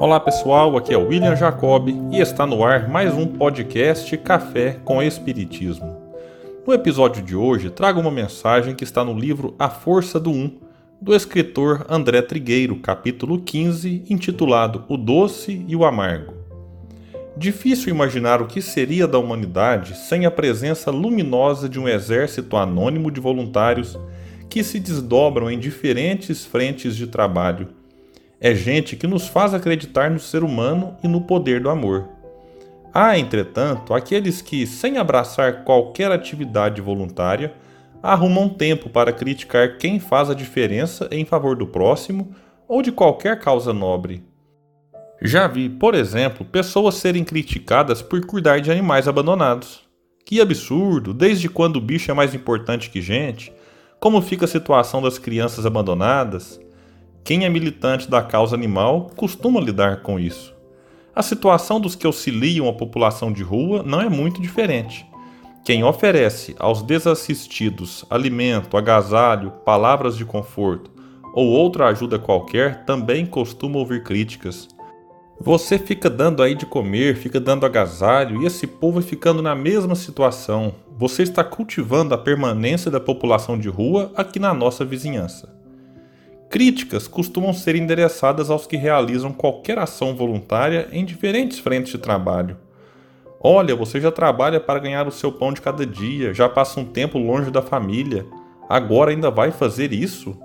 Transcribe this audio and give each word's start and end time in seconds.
Olá 0.00 0.18
pessoal, 0.18 0.78
aqui 0.78 0.94
é 0.94 0.96
o 0.96 1.08
William 1.08 1.36
Jacob 1.36 1.90
e 2.10 2.20
está 2.20 2.46
no 2.46 2.64
ar 2.64 2.88
mais 2.88 3.12
um 3.12 3.26
podcast 3.26 4.16
Café 4.16 4.80
com 4.82 5.02
Espiritismo. 5.02 5.94
No 6.66 6.72
episódio 6.72 7.22
de 7.22 7.36
hoje, 7.36 7.68
trago 7.68 8.00
uma 8.00 8.10
mensagem 8.10 8.74
que 8.74 8.82
está 8.82 9.04
no 9.04 9.12
livro 9.12 9.54
A 9.58 9.68
Força 9.68 10.18
do 10.18 10.30
Um, 10.30 10.58
do 11.02 11.14
escritor 11.14 11.84
André 11.86 12.22
Trigueiro, 12.22 12.76
capítulo 12.76 13.42
15, 13.42 14.04
intitulado 14.08 14.86
O 14.88 14.96
Doce 14.96 15.66
e 15.68 15.76
o 15.76 15.84
Amargo. 15.84 16.32
Difícil 17.36 17.90
imaginar 17.90 18.40
o 18.40 18.46
que 18.46 18.62
seria 18.62 19.06
da 19.06 19.18
humanidade 19.18 19.94
sem 19.98 20.24
a 20.24 20.30
presença 20.30 20.90
luminosa 20.90 21.68
de 21.68 21.78
um 21.78 21.86
exército 21.86 22.56
anônimo 22.56 23.10
de 23.10 23.20
voluntários 23.20 23.98
que 24.48 24.64
se 24.64 24.80
desdobram 24.80 25.50
em 25.50 25.58
diferentes 25.58 26.46
frentes 26.46 26.96
de 26.96 27.06
trabalho 27.06 27.68
é 28.40 28.54
gente 28.54 28.96
que 28.96 29.06
nos 29.06 29.28
faz 29.28 29.52
acreditar 29.52 30.10
no 30.10 30.18
ser 30.18 30.42
humano 30.42 30.96
e 31.04 31.08
no 31.08 31.20
poder 31.20 31.60
do 31.60 31.68
amor. 31.68 32.08
Há, 32.92 33.18
entretanto, 33.18 33.92
aqueles 33.92 34.40
que, 34.40 34.66
sem 34.66 34.96
abraçar 34.96 35.62
qualquer 35.62 36.10
atividade 36.10 36.80
voluntária, 36.80 37.52
arrumam 38.02 38.48
tempo 38.48 38.88
para 38.88 39.12
criticar 39.12 39.76
quem 39.76 40.00
faz 40.00 40.30
a 40.30 40.34
diferença 40.34 41.06
em 41.10 41.24
favor 41.24 41.54
do 41.54 41.66
próximo 41.66 42.34
ou 42.66 42.80
de 42.80 42.90
qualquer 42.90 43.38
causa 43.38 43.72
nobre. 43.72 44.24
Já 45.22 45.46
vi, 45.46 45.68
por 45.68 45.94
exemplo, 45.94 46.46
pessoas 46.46 46.94
serem 46.94 47.22
criticadas 47.22 48.00
por 48.00 48.24
cuidar 48.24 48.60
de 48.60 48.72
animais 48.72 49.06
abandonados. 49.06 49.82
Que 50.24 50.40
absurdo! 50.40 51.12
Desde 51.12 51.48
quando 51.48 51.76
o 51.76 51.80
bicho 51.80 52.10
é 52.10 52.14
mais 52.14 52.34
importante 52.34 52.88
que 52.88 53.02
gente? 53.02 53.52
Como 54.00 54.22
fica 54.22 54.46
a 54.46 54.48
situação 54.48 55.02
das 55.02 55.18
crianças 55.18 55.66
abandonadas? 55.66 56.58
Quem 57.22 57.44
é 57.44 57.48
militante 57.48 58.08
da 58.08 58.22
causa 58.22 58.56
animal 58.56 59.10
costuma 59.16 59.60
lidar 59.60 60.02
com 60.02 60.18
isso. 60.18 60.54
A 61.14 61.22
situação 61.22 61.80
dos 61.80 61.94
que 61.94 62.06
auxiliam 62.06 62.68
a 62.68 62.72
população 62.72 63.32
de 63.32 63.42
rua 63.42 63.82
não 63.82 64.00
é 64.00 64.08
muito 64.08 64.40
diferente. 64.40 65.06
Quem 65.64 65.84
oferece 65.84 66.56
aos 66.58 66.82
desassistidos 66.82 68.04
alimento, 68.08 68.76
agasalho, 68.76 69.52
palavras 69.64 70.16
de 70.16 70.24
conforto 70.24 70.90
ou 71.34 71.46
outra 71.46 71.86
ajuda 71.88 72.18
qualquer 72.18 72.84
também 72.84 73.26
costuma 73.26 73.78
ouvir 73.78 74.02
críticas. 74.02 74.68
Você 75.38 75.78
fica 75.78 76.10
dando 76.10 76.42
aí 76.42 76.54
de 76.54 76.66
comer, 76.66 77.16
fica 77.16 77.40
dando 77.40 77.64
agasalho 77.64 78.42
e 78.42 78.46
esse 78.46 78.66
povo 78.66 78.98
é 78.98 79.02
ficando 79.02 79.40
na 79.42 79.54
mesma 79.54 79.94
situação. 79.94 80.74
Você 80.98 81.22
está 81.22 81.42
cultivando 81.42 82.14
a 82.14 82.18
permanência 82.18 82.90
da 82.90 83.00
população 83.00 83.58
de 83.58 83.68
rua 83.68 84.12
aqui 84.16 84.38
na 84.38 84.52
nossa 84.52 84.84
vizinhança. 84.84 85.59
Críticas 86.50 87.06
costumam 87.06 87.54
ser 87.54 87.76
endereçadas 87.76 88.50
aos 88.50 88.66
que 88.66 88.76
realizam 88.76 89.32
qualquer 89.32 89.78
ação 89.78 90.16
voluntária 90.16 90.88
em 90.90 91.04
diferentes 91.04 91.60
frentes 91.60 91.92
de 91.92 91.98
trabalho. 91.98 92.56
Olha, 93.40 93.76
você 93.76 94.00
já 94.00 94.10
trabalha 94.10 94.58
para 94.58 94.80
ganhar 94.80 95.06
o 95.06 95.12
seu 95.12 95.30
pão 95.30 95.52
de 95.52 95.60
cada 95.60 95.86
dia, 95.86 96.34
já 96.34 96.48
passa 96.48 96.80
um 96.80 96.84
tempo 96.84 97.18
longe 97.18 97.52
da 97.52 97.62
família, 97.62 98.26
agora 98.68 99.12
ainda 99.12 99.30
vai 99.30 99.52
fazer 99.52 99.92
isso? 99.92 100.36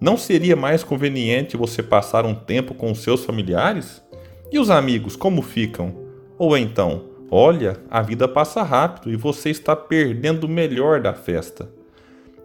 Não 0.00 0.16
seria 0.16 0.56
mais 0.56 0.82
conveniente 0.82 1.58
você 1.58 1.82
passar 1.82 2.24
um 2.24 2.34
tempo 2.34 2.72
com 2.72 2.90
os 2.90 3.00
seus 3.00 3.22
familiares? 3.22 4.02
E 4.50 4.58
os 4.58 4.70
amigos, 4.70 5.14
como 5.14 5.42
ficam? 5.42 5.94
Ou 6.38 6.56
então, 6.56 7.04
olha, 7.30 7.76
a 7.90 8.00
vida 8.00 8.26
passa 8.26 8.62
rápido 8.62 9.12
e 9.12 9.16
você 9.16 9.50
está 9.50 9.76
perdendo 9.76 10.44
o 10.44 10.48
melhor 10.48 11.02
da 11.02 11.12
festa. 11.12 11.68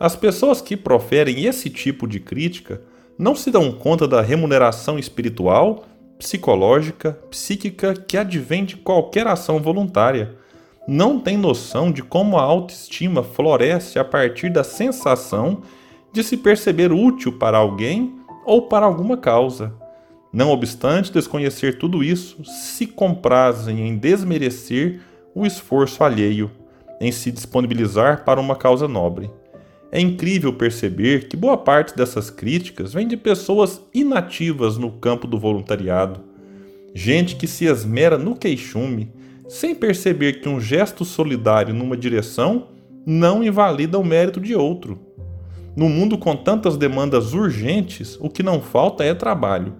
As 0.00 0.16
pessoas 0.16 0.60
que 0.60 0.76
proferem 0.76 1.44
esse 1.44 1.70
tipo 1.70 2.08
de 2.08 2.18
crítica 2.18 2.82
não 3.18 3.34
se 3.34 3.50
dão 3.50 3.70
conta 3.72 4.08
da 4.08 4.20
remuneração 4.20 4.98
espiritual, 4.98 5.84
psicológica, 6.18 7.18
psíquica 7.30 7.94
que 7.94 8.16
advém 8.16 8.64
de 8.64 8.76
qualquer 8.76 9.26
ação 9.26 9.60
voluntária. 9.60 10.36
Não 10.86 11.18
têm 11.18 11.36
noção 11.36 11.90
de 11.90 12.02
como 12.02 12.38
a 12.38 12.42
autoestima 12.42 13.22
floresce 13.22 13.98
a 13.98 14.04
partir 14.04 14.50
da 14.50 14.64
sensação 14.64 15.62
de 16.12 16.22
se 16.22 16.36
perceber 16.36 16.92
útil 16.92 17.38
para 17.38 17.58
alguém 17.58 18.14
ou 18.44 18.62
para 18.62 18.86
alguma 18.86 19.16
causa. 19.16 19.72
Não 20.32 20.50
obstante 20.50 21.12
desconhecer 21.12 21.78
tudo 21.78 22.02
isso, 22.02 22.44
se 22.44 22.86
comprazem 22.86 23.86
em 23.86 23.96
desmerecer 23.96 25.00
o 25.34 25.46
esforço 25.46 26.02
alheio, 26.02 26.50
em 27.00 27.12
se 27.12 27.30
disponibilizar 27.30 28.24
para 28.24 28.40
uma 28.40 28.56
causa 28.56 28.88
nobre. 28.88 29.30
É 29.94 30.00
incrível 30.00 30.52
perceber 30.52 31.28
que 31.28 31.36
boa 31.36 31.56
parte 31.56 31.96
dessas 31.96 32.28
críticas 32.28 32.92
vem 32.92 33.06
de 33.06 33.16
pessoas 33.16 33.80
inativas 33.94 34.76
no 34.76 34.90
campo 34.90 35.24
do 35.24 35.38
voluntariado. 35.38 36.20
Gente 36.92 37.36
que 37.36 37.46
se 37.46 37.66
esmera 37.66 38.18
no 38.18 38.34
queixume, 38.34 39.12
sem 39.48 39.72
perceber 39.72 40.40
que 40.40 40.48
um 40.48 40.60
gesto 40.60 41.04
solidário 41.04 41.72
numa 41.72 41.96
direção 41.96 42.70
não 43.06 43.44
invalida 43.44 43.96
o 43.96 44.04
mérito 44.04 44.40
de 44.40 44.56
outro. 44.56 44.98
No 45.76 45.88
mundo 45.88 46.18
com 46.18 46.34
tantas 46.34 46.76
demandas 46.76 47.32
urgentes, 47.32 48.18
o 48.20 48.28
que 48.28 48.42
não 48.42 48.60
falta 48.60 49.04
é 49.04 49.14
trabalho. 49.14 49.74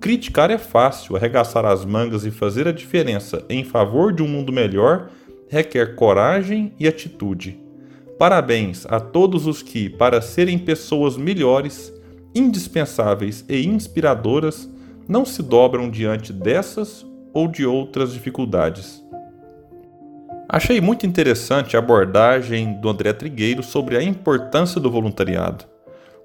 Criticar 0.00 0.50
é 0.50 0.56
fácil, 0.56 1.16
arregaçar 1.16 1.66
as 1.66 1.84
mangas 1.84 2.24
e 2.24 2.30
fazer 2.30 2.66
a 2.66 2.72
diferença 2.72 3.44
em 3.46 3.62
favor 3.62 4.10
de 4.10 4.22
um 4.22 4.28
mundo 4.28 4.54
melhor 4.54 5.10
requer 5.50 5.96
coragem 5.96 6.72
e 6.80 6.88
atitude. 6.88 7.59
Parabéns 8.20 8.84
a 8.86 9.00
todos 9.00 9.46
os 9.46 9.62
que, 9.62 9.88
para 9.88 10.20
serem 10.20 10.58
pessoas 10.58 11.16
melhores, 11.16 11.90
indispensáveis 12.34 13.42
e 13.48 13.66
inspiradoras, 13.66 14.68
não 15.08 15.24
se 15.24 15.42
dobram 15.42 15.88
diante 15.88 16.30
dessas 16.30 17.06
ou 17.32 17.48
de 17.48 17.64
outras 17.64 18.12
dificuldades. 18.12 19.02
Achei 20.46 20.82
muito 20.82 21.06
interessante 21.06 21.76
a 21.76 21.78
abordagem 21.78 22.74
do 22.74 22.90
André 22.90 23.14
Trigueiro 23.14 23.62
sobre 23.62 23.96
a 23.96 24.02
importância 24.02 24.78
do 24.78 24.90
voluntariado. 24.90 25.64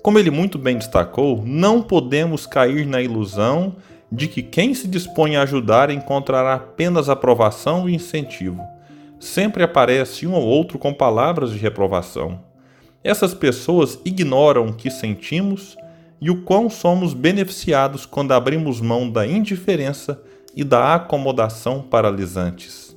Como 0.04 0.20
ele 0.20 0.30
muito 0.30 0.58
bem 0.60 0.78
destacou, 0.78 1.46
não 1.46 1.82
podemos 1.82 2.46
cair 2.46 2.86
na 2.86 3.02
ilusão 3.02 3.78
de 4.12 4.28
que 4.28 4.44
quem 4.44 4.74
se 4.74 4.90
dispõe 4.90 5.38
a 5.38 5.44
ajudar 5.44 5.90
encontrará 5.90 6.56
apenas 6.56 7.08
aprovação 7.08 7.88
e 7.88 7.96
incentivo 7.96 8.75
sempre 9.26 9.64
aparece 9.64 10.28
um 10.28 10.34
ou 10.34 10.44
outro 10.44 10.78
com 10.78 10.94
palavras 10.94 11.52
de 11.52 11.58
reprovação. 11.58 12.40
Essas 13.04 13.34
pessoas 13.34 14.00
ignoram 14.06 14.68
o 14.68 14.74
que 14.74 14.90
sentimos 14.90 15.76
e 16.22 16.30
o 16.30 16.44
quão 16.44 16.70
somos 16.70 17.14
beneficiados 17.14 18.06
quando 18.06 18.34
abrimos 18.34 18.80
mão 18.80 19.10
da 19.10 19.26
indiferença 19.26 20.22
e 20.56 20.64
da 20.64 20.96
acomodação 20.96 21.82
paralisantes. 21.82 22.96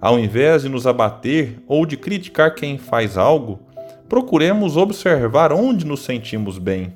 Ao 0.00 0.18
invés 0.18 0.62
de 0.62 0.68
nos 0.68 0.86
abater 0.86 1.58
ou 1.66 1.84
de 1.84 1.96
criticar 1.96 2.54
quem 2.54 2.78
faz 2.78 3.18
algo, 3.18 3.60
procuremos 4.08 4.76
observar 4.76 5.52
onde 5.52 5.84
nos 5.84 6.00
sentimos 6.00 6.56
bem. 6.58 6.92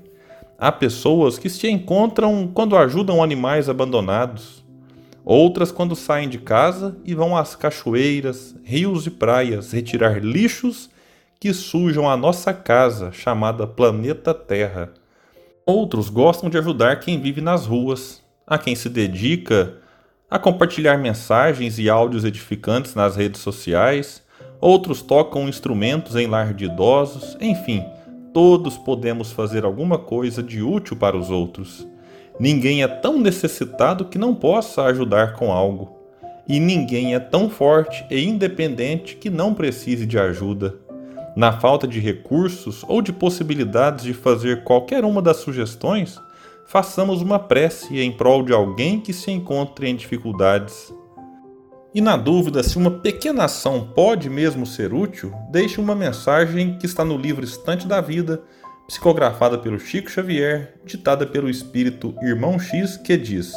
Há 0.58 0.70
pessoas 0.70 1.38
que 1.38 1.50
se 1.50 1.68
encontram 1.68 2.48
quando 2.52 2.76
ajudam 2.76 3.22
animais 3.22 3.68
abandonados, 3.68 4.64
Outras 5.30 5.70
quando 5.70 5.94
saem 5.94 6.26
de 6.26 6.38
casa 6.38 6.96
e 7.04 7.14
vão 7.14 7.36
às 7.36 7.54
cachoeiras, 7.54 8.56
rios 8.64 9.06
e 9.06 9.10
praias 9.10 9.72
retirar 9.72 10.24
lixos 10.24 10.88
que 11.38 11.52
sujam 11.52 12.08
a 12.08 12.16
nossa 12.16 12.54
casa, 12.54 13.12
chamada 13.12 13.66
planeta 13.66 14.32
Terra. 14.32 14.90
Outros 15.66 16.08
gostam 16.08 16.48
de 16.48 16.56
ajudar 16.56 17.00
quem 17.00 17.20
vive 17.20 17.42
nas 17.42 17.66
ruas, 17.66 18.22
a 18.46 18.56
quem 18.56 18.74
se 18.74 18.88
dedica 18.88 19.76
a 20.30 20.38
compartilhar 20.38 20.96
mensagens 20.96 21.78
e 21.78 21.90
áudios 21.90 22.24
edificantes 22.24 22.94
nas 22.94 23.14
redes 23.14 23.42
sociais, 23.42 24.22
outros 24.62 25.02
tocam 25.02 25.46
instrumentos 25.46 26.16
em 26.16 26.26
lar 26.26 26.54
de 26.54 26.64
idosos, 26.64 27.36
enfim, 27.38 27.84
todos 28.32 28.78
podemos 28.78 29.30
fazer 29.30 29.66
alguma 29.66 29.98
coisa 29.98 30.42
de 30.42 30.62
útil 30.62 30.96
para 30.96 31.18
os 31.18 31.28
outros. 31.28 31.86
Ninguém 32.38 32.82
é 32.82 32.88
tão 32.88 33.18
necessitado 33.18 34.04
que 34.04 34.18
não 34.18 34.34
possa 34.34 34.84
ajudar 34.84 35.34
com 35.34 35.50
algo. 35.50 35.96
E 36.46 36.60
ninguém 36.60 37.14
é 37.14 37.18
tão 37.18 37.50
forte 37.50 38.04
e 38.10 38.24
independente 38.24 39.16
que 39.16 39.28
não 39.28 39.52
precise 39.52 40.06
de 40.06 40.18
ajuda. 40.18 40.76
Na 41.36 41.52
falta 41.52 41.86
de 41.86 42.00
recursos 42.00 42.84
ou 42.88 43.02
de 43.02 43.12
possibilidades 43.12 44.04
de 44.04 44.14
fazer 44.14 44.64
qualquer 44.64 45.04
uma 45.04 45.20
das 45.20 45.38
sugestões, 45.38 46.20
façamos 46.66 47.20
uma 47.20 47.38
prece 47.38 48.00
em 48.00 48.12
prol 48.12 48.42
de 48.42 48.52
alguém 48.52 49.00
que 49.00 49.12
se 49.12 49.30
encontre 49.30 49.88
em 49.88 49.96
dificuldades. 49.96 50.92
E 51.94 52.00
na 52.00 52.16
dúvida 52.16 52.62
se 52.62 52.78
uma 52.78 52.90
pequena 52.90 53.44
ação 53.44 53.88
pode 53.94 54.30
mesmo 54.30 54.64
ser 54.64 54.92
útil, 54.92 55.32
deixe 55.50 55.80
uma 55.80 55.94
mensagem 55.94 56.78
que 56.78 56.86
está 56.86 57.04
no 57.04 57.16
livro 57.16 57.44
Estante 57.44 57.86
da 57.86 58.00
Vida 58.00 58.42
psicografada 58.88 59.58
pelo 59.58 59.78
Chico 59.78 60.10
Xavier, 60.10 60.72
ditada 60.82 61.26
pelo 61.26 61.50
espírito 61.50 62.14
Irmão 62.22 62.58
X, 62.58 62.96
que 62.96 63.18
diz: 63.18 63.52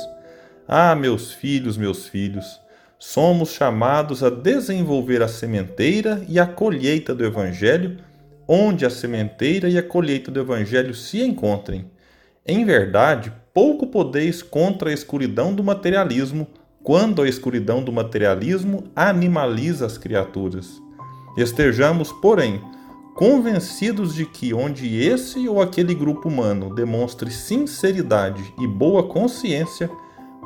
Ah, 0.68 0.94
meus 0.94 1.31
filhos, 1.31 1.78
meus 1.78 2.06
filhos, 2.06 2.60
somos 3.00 3.54
chamados 3.54 4.24
a 4.24 4.30
desenvolver 4.30 5.24
a 5.24 5.30
sementeira 5.30 6.22
e 6.28 6.38
a 6.38 6.45
colheita 6.45 7.16
do 7.16 7.25
Evangelho, 7.25 7.98
onde 8.45 8.86
a 8.86 8.89
sementeira 8.89 9.69
e 9.69 9.78
a 9.78 9.83
colheita 9.83 10.30
do 10.30 10.42
Evangelho 10.42 10.94
se 10.94 11.22
encontrem. 11.22 11.89
Em 12.45 12.66
verdade, 12.66 13.31
pouco 13.54 13.88
podeis 13.88 14.42
contra 14.42 14.89
a 14.89 14.94
escuridão 14.94 15.54
do 15.54 15.63
materialismo, 15.63 16.45
quando 16.84 17.22
a 17.22 17.30
escuridão 17.30 17.81
do 17.81 17.92
materialismo 17.94 18.84
animaliza 18.94 19.86
as 19.86 19.98
criaturas. 19.98 20.81
Estejamos, 21.38 22.12
porém, 22.12 22.60
convencidos 23.22 24.16
de 24.16 24.26
que 24.26 24.52
onde 24.52 25.00
esse 25.00 25.48
ou 25.48 25.62
aquele 25.62 25.94
grupo 25.94 26.28
humano 26.28 26.74
demonstre 26.74 27.30
sinceridade 27.30 28.52
e 28.60 28.66
boa 28.66 29.04
consciência, 29.04 29.88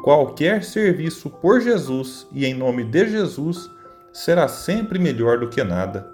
qualquer 0.04 0.62
serviço 0.62 1.30
por 1.30 1.62
Jesus 1.62 2.28
e 2.34 2.46
em 2.46 2.54
nome 2.54 2.84
de 2.84 3.08
Jesus 3.08 3.72
será 4.12 4.50
sempre 4.50 5.00
melhor 5.00 5.40
do 5.40 5.48
que 5.48 5.64
nada. 5.64 6.12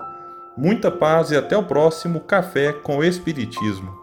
Muita 0.55 0.91
paz 0.91 1.31
e 1.31 1.35
até 1.35 1.57
o 1.57 1.63
próximo 1.63 2.19
Café 2.19 2.71
com 2.71 3.03
Espiritismo. 3.03 4.00